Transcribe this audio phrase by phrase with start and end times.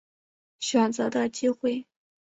[0.59, 1.85] 选择的机会